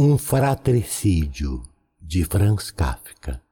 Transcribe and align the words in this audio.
Um 0.00 0.16
fratricídio 0.16 1.60
de 2.00 2.22
Franz 2.22 2.70
Kafka. 2.70 3.42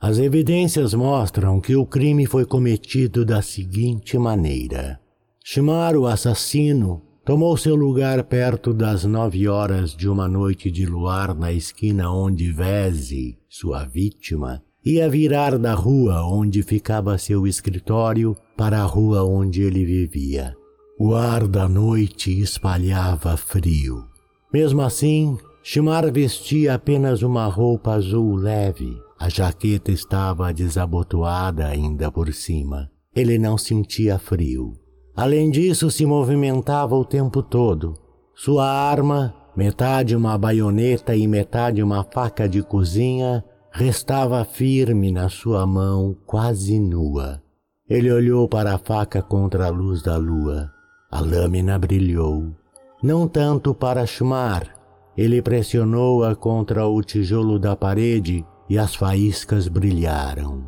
As 0.00 0.18
evidências 0.18 0.92
mostram 0.92 1.60
que 1.60 1.76
o 1.76 1.86
crime 1.86 2.26
foi 2.26 2.44
cometido 2.44 3.24
da 3.24 3.40
seguinte 3.40 4.18
maneira: 4.18 4.98
Shimar, 5.44 5.94
o 5.94 6.08
assassino, 6.08 7.00
tomou 7.24 7.56
seu 7.56 7.76
lugar 7.76 8.24
perto 8.24 8.74
das 8.74 9.04
nove 9.04 9.46
horas 9.46 9.94
de 9.94 10.08
uma 10.08 10.26
noite 10.26 10.68
de 10.68 10.84
luar 10.84 11.32
na 11.32 11.52
esquina 11.52 12.10
onde 12.10 12.50
Vese, 12.50 13.38
sua 13.48 13.84
vítima, 13.84 14.64
ia 14.84 15.08
virar 15.08 15.56
da 15.56 15.74
rua 15.74 16.26
onde 16.26 16.64
ficava 16.64 17.16
seu 17.18 17.46
escritório 17.46 18.36
para 18.56 18.82
a 18.82 18.84
rua 18.84 19.22
onde 19.22 19.62
ele 19.62 19.84
vivia. 19.84 20.56
O 20.98 21.14
ar 21.14 21.46
da 21.46 21.68
noite 21.68 22.36
espalhava 22.40 23.36
frio. 23.36 24.08
Mesmo 24.52 24.82
assim, 24.82 25.38
Shimar 25.66 26.12
vestia 26.12 26.74
apenas 26.74 27.22
uma 27.22 27.46
roupa 27.46 27.94
azul 27.94 28.36
leve. 28.36 29.00
A 29.18 29.30
jaqueta 29.30 29.90
estava 29.90 30.52
desabotoada 30.52 31.66
ainda 31.66 32.12
por 32.12 32.30
cima. 32.34 32.90
Ele 33.16 33.38
não 33.38 33.56
sentia 33.56 34.18
frio. 34.18 34.74
Além 35.16 35.50
disso, 35.50 35.90
se 35.90 36.04
movimentava 36.04 36.94
o 36.94 37.02
tempo 37.02 37.42
todo. 37.42 37.94
Sua 38.34 38.68
arma, 38.68 39.34
metade 39.56 40.14
uma 40.14 40.36
baioneta 40.36 41.16
e 41.16 41.26
metade 41.26 41.82
uma 41.82 42.04
faca 42.04 42.46
de 42.46 42.62
cozinha, 42.62 43.42
restava 43.72 44.44
firme 44.44 45.10
na 45.10 45.30
sua 45.30 45.66
mão, 45.66 46.14
quase 46.26 46.78
nua. 46.78 47.42
Ele 47.88 48.12
olhou 48.12 48.46
para 48.46 48.74
a 48.74 48.78
faca 48.78 49.22
contra 49.22 49.68
a 49.68 49.70
luz 49.70 50.02
da 50.02 50.18
lua. 50.18 50.70
A 51.10 51.20
lâmina 51.20 51.78
brilhou. 51.78 52.54
Não 53.02 53.26
tanto 53.26 53.74
para 53.74 54.04
Shmar, 54.04 54.83
ele 55.16 55.40
pressionou-a 55.40 56.34
contra 56.34 56.86
o 56.86 57.00
tijolo 57.02 57.58
da 57.58 57.76
parede 57.76 58.44
e 58.68 58.78
as 58.78 58.94
faíscas 58.94 59.68
brilharam. 59.68 60.64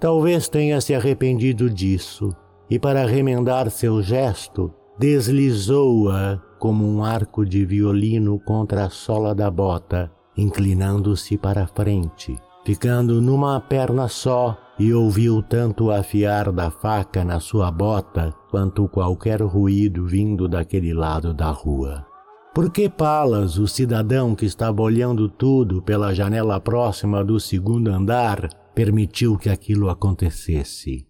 Talvez 0.00 0.48
tenha 0.48 0.80
se 0.80 0.94
arrependido 0.94 1.70
disso 1.70 2.34
e, 2.68 2.78
para 2.78 3.06
remendar 3.06 3.70
seu 3.70 4.02
gesto, 4.02 4.72
deslizou-a 4.98 6.40
como 6.58 6.86
um 6.86 7.04
arco 7.04 7.44
de 7.44 7.64
violino 7.64 8.38
contra 8.38 8.86
a 8.86 8.90
sola 8.90 9.34
da 9.34 9.50
bota, 9.50 10.10
inclinando-se 10.36 11.36
para 11.36 11.66
frente, 11.66 12.36
ficando 12.64 13.20
numa 13.20 13.60
perna 13.60 14.08
só 14.08 14.56
e 14.78 14.92
ouviu 14.94 15.42
tanto 15.42 15.86
o 15.86 15.90
afiar 15.90 16.50
da 16.50 16.70
faca 16.70 17.24
na 17.24 17.38
sua 17.40 17.70
bota 17.70 18.32
quanto 18.50 18.88
qualquer 18.88 19.42
ruído 19.42 20.06
vindo 20.06 20.48
daquele 20.48 20.94
lado 20.94 21.34
da 21.34 21.50
rua. 21.50 22.11
Por 22.54 22.70
que 22.70 22.86
Palas, 22.86 23.56
o 23.56 23.66
cidadão 23.66 24.34
que 24.34 24.44
estava 24.44 24.82
olhando 24.82 25.26
tudo 25.26 25.80
pela 25.80 26.12
janela 26.12 26.60
próxima 26.60 27.24
do 27.24 27.40
segundo 27.40 27.88
andar, 27.88 28.46
permitiu 28.74 29.38
que 29.38 29.48
aquilo 29.48 29.88
acontecesse? 29.88 31.06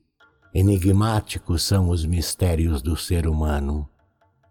Enigmáticos 0.55 1.65
são 1.65 1.91
os 1.91 2.07
mistérios 2.07 2.81
do 2.81 2.97
ser 2.97 3.27
humano. 3.27 3.89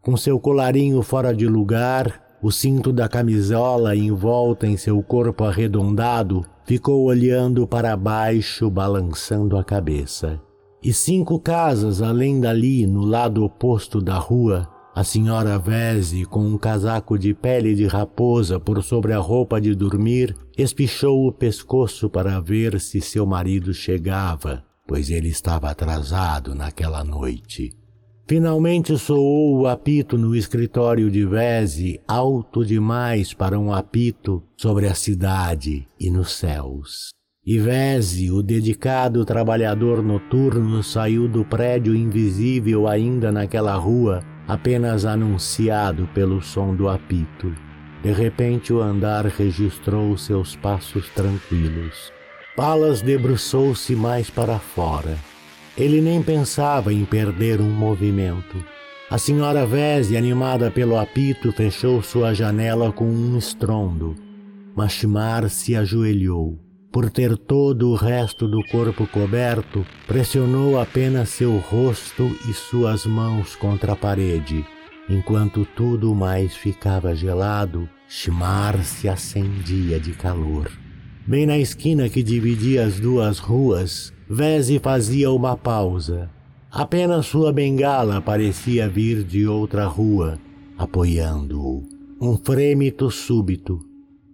Com 0.01 0.17
seu 0.17 0.37
colarinho 0.37 1.01
fora 1.01 1.33
de 1.33 1.47
lugar, 1.47 2.21
o 2.43 2.51
cinto 2.51 2.91
da 2.91 3.07
camisola 3.07 3.95
envolta 3.95 4.67
em 4.67 4.75
seu 4.75 5.01
corpo 5.01 5.45
arredondado, 5.45 6.45
ficou 6.65 7.03
olhando 7.05 7.65
para 7.65 7.95
baixo, 7.95 8.69
balançando 8.69 9.57
a 9.57 9.63
cabeça. 9.63 10.41
E 10.83 10.91
cinco 10.91 11.39
casas 11.39 12.01
além 12.01 12.41
dali, 12.41 12.85
no 12.85 13.05
lado 13.05 13.45
oposto 13.45 14.01
da 14.01 14.17
rua, 14.17 14.67
a 14.93 15.03
senhora 15.05 15.57
Vese, 15.57 16.25
com 16.25 16.45
um 16.45 16.57
casaco 16.57 17.17
de 17.17 17.33
pele 17.33 17.73
de 17.73 17.87
raposa 17.87 18.59
por 18.59 18.83
sobre 18.83 19.13
a 19.13 19.19
roupa 19.19 19.59
de 19.59 19.73
dormir, 19.73 20.35
espichou 20.57 21.27
o 21.27 21.31
pescoço 21.31 22.09
para 22.09 22.39
ver 22.41 22.79
se 22.79 22.99
seu 22.99 23.25
marido 23.25 23.73
chegava, 23.73 24.63
pois 24.85 25.09
ele 25.09 25.29
estava 25.29 25.69
atrasado 25.69 26.53
naquela 26.53 27.03
noite. 27.05 27.71
Finalmente 28.27 28.97
soou 28.97 29.61
o 29.61 29.67
apito 29.67 30.17
no 30.17 30.35
escritório 30.35 31.09
de 31.09 31.25
Vese, 31.25 31.99
alto 32.05 32.65
demais 32.65 33.33
para 33.33 33.57
um 33.57 33.73
apito 33.73 34.43
sobre 34.57 34.87
a 34.87 34.93
cidade 34.93 35.87
e 35.99 36.09
nos 36.09 36.33
céus. 36.33 37.09
E 37.45 37.57
Vese, 37.57 38.29
o 38.29 38.43
dedicado 38.43 39.25
trabalhador 39.25 40.03
noturno, 40.03 40.83
saiu 40.83 41.27
do 41.27 41.43
prédio 41.43 41.95
invisível 41.95 42.87
ainda 42.87 43.31
naquela 43.31 43.75
rua 43.75 44.21
apenas 44.51 45.05
anunciado 45.05 46.09
pelo 46.13 46.41
som 46.41 46.75
do 46.75 46.89
apito. 46.89 47.55
De 48.03 48.11
repente 48.11 48.73
o 48.73 48.81
andar 48.81 49.25
registrou 49.25 50.17
seus 50.17 50.57
passos 50.57 51.07
tranquilos. 51.11 52.11
Palas 52.53 53.01
debruçou-se 53.01 53.95
mais 53.95 54.29
para 54.29 54.59
fora. 54.59 55.15
Ele 55.77 56.01
nem 56.01 56.21
pensava 56.21 56.91
em 56.91 57.05
perder 57.05 57.61
um 57.61 57.69
movimento. 57.69 58.61
A 59.09 59.17
senhora 59.17 59.65
Vese, 59.65 60.17
animada 60.17 60.69
pelo 60.69 60.99
apito, 60.99 61.53
fechou 61.53 62.03
sua 62.03 62.33
janela 62.33 62.91
com 62.91 63.05
um 63.05 63.37
estrondo. 63.37 64.17
Machimar 64.75 65.49
se 65.49 65.77
ajoelhou 65.77 66.59
por 66.91 67.09
ter 67.09 67.37
todo 67.37 67.89
o 67.89 67.95
resto 67.95 68.47
do 68.47 68.61
corpo 68.65 69.07
coberto, 69.07 69.85
pressionou 70.05 70.79
apenas 70.79 71.29
seu 71.29 71.57
rosto 71.57 72.35
e 72.49 72.53
suas 72.53 73.05
mãos 73.05 73.55
contra 73.55 73.93
a 73.93 73.95
parede. 73.95 74.65
Enquanto 75.09 75.65
tudo 75.65 76.13
mais 76.13 76.53
ficava 76.55 77.15
gelado, 77.15 77.87
Shmar 78.09 78.83
se 78.83 79.07
acendia 79.07 79.99
de 79.99 80.11
calor. 80.11 80.69
Bem 81.25 81.45
na 81.45 81.57
esquina 81.57 82.09
que 82.09 82.21
dividia 82.21 82.85
as 82.85 82.99
duas 82.99 83.39
ruas, 83.39 84.13
Vese 84.29 84.79
fazia 84.79 85.31
uma 85.31 85.55
pausa. 85.55 86.29
Apenas 86.69 87.25
sua 87.25 87.51
bengala 87.51 88.21
parecia 88.21 88.87
vir 88.87 89.23
de 89.23 89.47
outra 89.47 89.85
rua, 89.85 90.39
apoiando-o. 90.77 91.83
Um 92.19 92.37
frêmito 92.37 93.09
súbito 93.11 93.90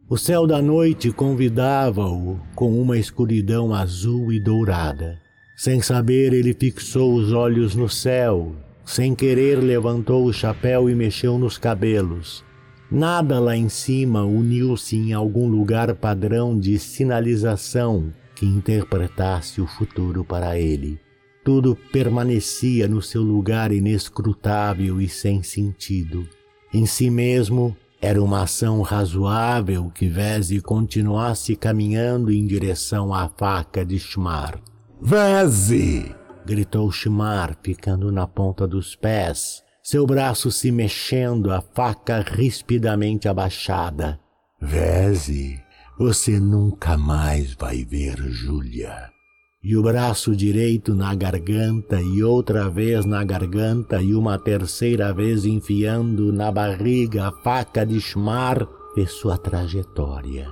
o 0.09 0.17
céu 0.17 0.47
da 0.47 0.61
noite 0.61 1.11
convidava-o 1.11 2.39
com 2.55 2.79
uma 2.81 2.97
escuridão 2.97 3.73
azul 3.73 4.31
e 4.31 4.39
dourada. 4.39 5.19
Sem 5.55 5.81
saber, 5.81 6.33
ele 6.33 6.53
fixou 6.53 7.13
os 7.15 7.33
olhos 7.33 7.75
no 7.75 7.89
céu. 7.89 8.55
Sem 8.85 9.13
querer, 9.13 9.57
levantou 9.57 10.25
o 10.25 10.31
chapéu 10.31 10.89
e 10.89 10.95
mexeu 10.95 11.37
nos 11.37 11.57
cabelos. 11.57 12.45
Nada 12.89 13.37
lá 13.37 13.57
em 13.57 13.67
cima 13.67 14.23
uniu-se 14.23 14.95
em 14.95 15.11
algum 15.11 15.45
lugar 15.45 15.93
padrão 15.95 16.57
de 16.57 16.79
sinalização 16.79 18.13
que 18.33 18.45
interpretasse 18.45 19.59
o 19.59 19.67
futuro 19.67 20.23
para 20.23 20.57
ele. 20.57 20.97
Tudo 21.43 21.75
permanecia 21.91 22.87
no 22.87 23.01
seu 23.01 23.21
lugar 23.21 23.73
inescrutável 23.73 25.01
e 25.01 25.09
sem 25.09 25.43
sentido. 25.43 26.25
Em 26.73 26.85
si 26.85 27.09
mesmo, 27.09 27.75
era 28.01 28.21
uma 28.21 28.43
ação 28.43 28.81
razoável 28.81 29.91
que 29.93 30.07
Vese 30.07 30.61
continuasse 30.61 31.55
caminhando 31.55 32.31
em 32.31 32.45
direção 32.45 33.13
à 33.13 33.27
faca 33.27 33.85
de 33.85 33.99
Shmar. 33.99 34.59
Vese! 35.01 36.15
gritou 36.45 36.91
Shmar, 36.91 37.57
ficando 37.61 38.11
na 38.11 38.25
ponta 38.25 38.67
dos 38.67 38.95
pés, 38.95 39.61
seu 39.83 40.05
braço 40.05 40.51
se 40.51 40.71
mexendo, 40.71 41.51
a 41.51 41.61
faca 41.61 42.23
rispidamente 42.25 43.27
abaixada. 43.27 44.19
Vese, 44.61 45.61
você 45.97 46.39
nunca 46.39 46.97
mais 46.97 47.53
vai 47.53 47.83
ver 47.83 48.17
Júlia 48.17 49.16
e 49.63 49.75
o 49.75 49.81
braço 49.81 50.35
direito 50.35 50.93
na 50.93 51.13
garganta 51.15 51.99
e 52.01 52.23
outra 52.23 52.69
vez 52.69 53.05
na 53.05 53.23
garganta 53.23 54.01
e 54.01 54.13
uma 54.13 54.37
terceira 54.37 55.11
vez 55.11 55.45
enfiando 55.45 56.31
na 56.31 56.51
barriga 56.51 57.27
a 57.27 57.31
faca 57.43 57.85
de 57.85 57.99
Shmar 57.99 58.67
fez 58.93 59.11
sua 59.11 59.37
trajetória. 59.37 60.47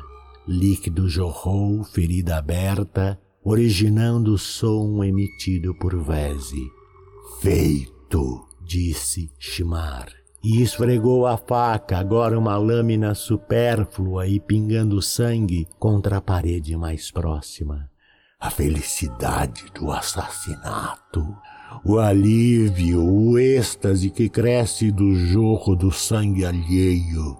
Líquido 0.47 1.07
jorrou, 1.07 1.83
ferida 1.83 2.37
aberta, 2.37 3.19
originando 3.43 4.33
o 4.33 4.37
som 4.37 5.03
emitido 5.03 5.73
por 5.75 5.95
Vese. 6.03 6.63
Feito, 7.39 8.45
disse 8.61 9.31
Shmar. 9.39 10.07
E 10.43 10.61
esfregou 10.61 11.25
a 11.25 11.37
faca, 11.37 11.97
agora 11.97 12.37
uma 12.37 12.57
lâmina 12.57 13.15
supérflua 13.15 14.27
e 14.27 14.39
pingando 14.39 15.01
sangue, 15.01 15.67
contra 15.79 16.17
a 16.17 16.21
parede 16.21 16.77
mais 16.77 17.09
próxima 17.09 17.89
a 18.45 18.49
felicidade 18.51 19.65
do 19.73 19.91
assassinato, 19.91 21.35
o 21.83 21.97
alívio, 21.97 23.03
o 23.03 23.39
êxtase 23.39 24.11
que 24.11 24.29
cresce 24.29 24.91
do 24.91 25.15
jorro 25.15 25.75
do 25.75 25.91
sangue 25.91 26.45
alheio. 26.45 27.37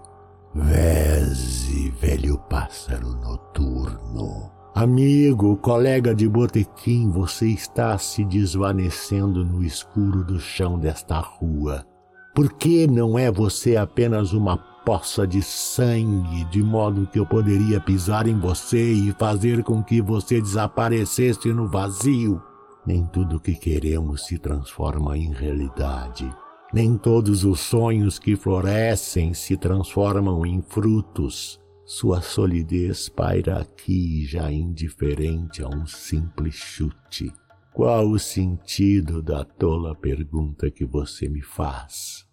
Veze, 0.55 1.91
velho 2.01 2.39
pássaro 2.49 3.09
noturno. 3.17 4.51
Amigo, 4.73 5.55
colega 5.57 6.15
de 6.15 6.27
botequim, 6.27 7.11
você 7.11 7.49
está 7.49 7.95
se 7.99 8.25
desvanecendo 8.25 9.45
no 9.45 9.63
escuro 9.63 10.23
do 10.23 10.39
chão 10.39 10.79
desta 10.79 11.19
rua. 11.19 11.85
Por 12.33 12.51
que 12.53 12.87
não 12.87 13.17
é 13.17 13.31
você 13.31 13.77
apenas 13.77 14.33
uma 14.33 14.57
poça 14.85 15.25
de 15.25 15.41
sangue, 15.41 16.45
de 16.45 16.61
modo 16.61 17.07
que 17.07 17.17
eu 17.17 17.25
poderia 17.25 17.81
pisar 17.81 18.27
em 18.27 18.39
você 18.39 18.93
e 18.93 19.11
fazer 19.13 19.63
com 19.63 19.83
que 19.83 19.99
você 19.99 20.39
desaparecesse 20.39 21.51
no 21.51 21.67
vazio. 21.67 22.39
Nem 22.85 23.03
tudo 23.07 23.39
que 23.39 23.55
queremos 23.55 24.27
se 24.27 24.37
transforma 24.37 25.17
em 25.17 25.33
realidade. 25.33 26.31
Nem 26.71 26.97
todos 26.97 27.43
os 27.43 27.61
sonhos 27.61 28.19
que 28.19 28.35
florescem 28.35 29.33
se 29.33 29.57
transformam 29.57 30.45
em 30.45 30.61
frutos. 30.61 31.59
Sua 31.83 32.21
solidez 32.21 33.09
paira 33.09 33.59
aqui, 33.59 34.23
já 34.25 34.51
indiferente 34.51 35.63
a 35.63 35.67
um 35.67 35.87
simples 35.87 36.53
chute. 36.53 37.33
Qual 37.73 38.07
o 38.07 38.19
sentido 38.19 39.21
da 39.21 39.43
tola 39.43 39.95
pergunta 39.95 40.69
que 40.69 40.85
você 40.85 41.27
me 41.27 41.41
faz? 41.41 42.25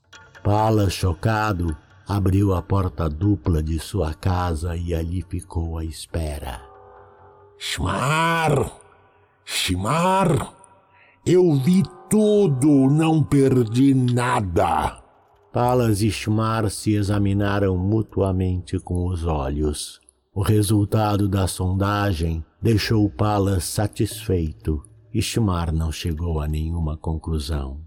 Pala, 0.45 0.91
chocado, 0.91 1.77
abriu 2.07 2.55
a 2.55 2.63
porta 2.63 3.09
dupla 3.09 3.63
de 3.63 3.79
sua 3.79 4.15
casa 4.15 4.77
e 4.77 4.95
ali 4.95 5.23
ficou 5.23 5.79
à 5.79 5.85
espera. 5.85 6.61
Shmar! 7.59 8.73
Shmar! 9.45 10.55
Eu 11.25 11.55
vi 11.55 11.83
tudo, 12.11 12.91
não 12.91 13.23
perdi 13.23 13.95
nada. 13.95 15.01
Palas 15.53 16.03
e 16.03 16.11
Shmar 16.11 16.71
se 16.71 16.95
examinaram 16.95 17.77
mutuamente 17.77 18.79
com 18.81 19.07
os 19.07 19.25
olhos. 19.25 20.01
O 20.35 20.43
resultado 20.43 21.29
da 21.29 21.47
sondagem 21.47 22.45
deixou 22.61 23.09
Palas 23.11 23.65
satisfeito 23.65 24.83
e 25.13 25.21
Shmar 25.21 25.73
não 25.73 25.93
chegou 25.93 26.41
a 26.41 26.49
nenhuma 26.49 26.97
conclusão. 26.97 27.81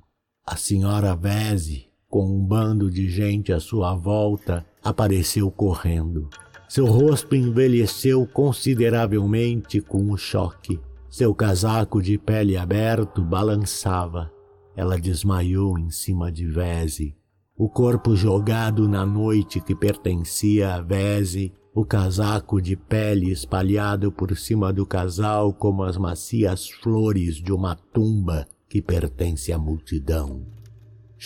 A 0.45 0.55
senhora 0.55 1.15
Vese, 1.15 1.84
com 2.15 2.25
um 2.25 2.39
bando 2.39 2.89
de 2.89 3.09
gente 3.09 3.51
à 3.51 3.59
sua 3.59 3.93
volta, 3.93 4.65
apareceu 4.81 5.51
correndo. 5.51 6.29
Seu 6.65 6.85
rosto 6.85 7.35
envelheceu 7.35 8.25
consideravelmente 8.25 9.81
com 9.81 10.09
o 10.09 10.15
choque. 10.15 10.79
Seu 11.09 11.35
casaco 11.35 12.01
de 12.01 12.17
pele 12.17 12.55
aberto 12.55 13.21
balançava. 13.21 14.31
Ela 14.77 14.97
desmaiou 14.97 15.77
em 15.77 15.89
cima 15.89 16.31
de 16.31 16.47
Vese. 16.47 17.17
O 17.57 17.67
corpo 17.67 18.15
jogado 18.15 18.87
na 18.87 19.05
noite 19.05 19.59
que 19.59 19.75
pertencia 19.75 20.73
a 20.73 20.79
Vese, 20.79 21.51
o 21.73 21.83
casaco 21.83 22.61
de 22.61 22.77
pele 22.77 23.29
espalhado 23.29 24.09
por 24.09 24.37
cima 24.37 24.71
do 24.71 24.85
casal 24.85 25.53
como 25.53 25.83
as 25.83 25.97
macias 25.97 26.69
flores 26.69 27.35
de 27.35 27.51
uma 27.51 27.75
tumba 27.75 28.47
que 28.69 28.81
pertence 28.81 29.51
à 29.51 29.57
multidão. 29.57 30.54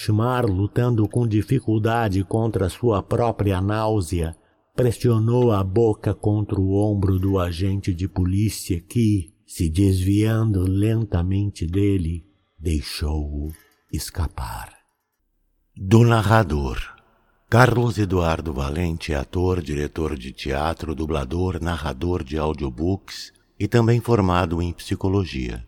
Schmar, 0.02 0.46
lutando 0.46 1.06
com 1.10 1.28
dificuldade 1.28 2.24
contra 2.24 2.70
sua 2.70 3.04
própria 3.04 3.60
náusea, 3.60 4.34
pressionou 4.74 5.52
a 5.52 5.62
boca 5.62 6.16
contra 6.16 6.58
o 6.58 6.74
ombro 6.74 7.20
do 7.20 7.38
agente 7.38 7.94
de 7.94 8.08
polícia 8.08 8.80
que, 8.80 9.34
se 9.46 9.70
desviando 9.70 10.62
lentamente 10.62 11.68
dele, 11.68 12.26
deixou-o 12.58 13.52
escapar. 13.92 14.74
Do 15.76 16.06
narrador. 16.06 16.80
Carlos 17.50 17.98
Eduardo 17.98 18.54
Valente 18.54 19.12
é 19.12 19.18
ator, 19.18 19.62
diretor 19.62 20.18
de 20.18 20.32
teatro, 20.32 20.96
dublador, 20.96 21.62
narrador 21.62 22.24
de 22.24 22.38
audiobooks 22.38 23.34
e 23.60 23.68
também 23.68 24.00
formado 24.00 24.62
em 24.62 24.72
psicologia. 24.72 25.68